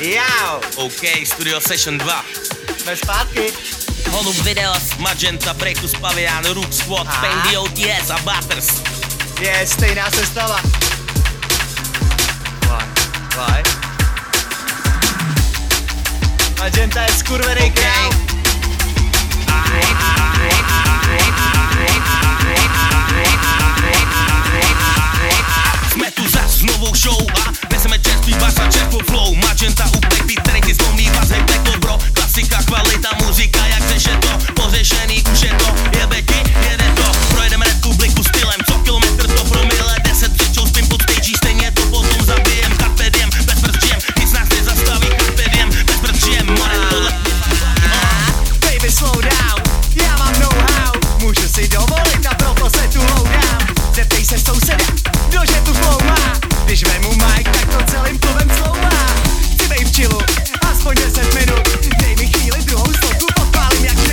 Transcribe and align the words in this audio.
Jau. 0.00 0.60
OK, 0.76 1.24
Studio 1.24 1.60
Session 1.60 1.98
2. 1.98 2.24
Jsme 2.82 2.96
zpátky. 2.96 3.52
Holub 4.10 4.36
Videlas, 4.36 4.96
Magenta, 4.98 5.54
Breakus, 5.54 5.94
Pavian, 5.94 6.44
Rook 6.44 6.72
Squad, 6.72 7.06
a? 7.08 7.20
Pendy 7.20 7.56
OTS 7.56 8.10
a 8.10 8.18
Butters. 8.18 8.82
Je, 9.40 9.48
yes, 9.48 9.72
stejná 9.72 10.10
se 10.10 10.26
stala. 10.26 10.62
Vaj, 12.68 12.86
vaj. 13.36 13.62
Magenta 16.58 17.02
je 17.02 17.12
skurvený 17.18 17.70
král. 17.70 18.06
okay. 18.06 18.39
slow 49.00 49.20
Já 49.94 50.16
mám 50.16 50.32
know-how, 50.40 50.92
můžu 51.20 51.48
si 51.48 51.68
dovolit 51.68 52.26
a 52.30 52.34
proto 52.34 52.70
se 52.70 52.88
tu 52.88 53.00
loudám. 53.00 53.60
Zeptej 53.94 54.24
se 54.24 54.38
souseda, 54.38 54.84
kdože 55.28 55.60
tu 55.64 55.74
flow 55.74 55.98
má? 56.04 56.40
Když 56.64 56.84
vemu 56.84 57.12
mic, 57.14 57.48
celým 57.90 58.18
klubem 58.18 58.50
sloumá 58.58 58.90
Chci 59.52 59.68
bejt 59.68 59.88
v 59.88 59.92
čilu, 59.92 60.18
aspoň 60.70 60.94
10 60.94 61.34
minut. 61.34 61.68
Dej 62.00 62.16
mi 62.16 62.26
chvíli 62.26 62.58
druhou 62.62 62.92
slotu, 63.00 63.26
podpálím 63.34 63.84
jak 63.84 64.09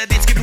it's 0.00 0.26
good. 0.26 0.37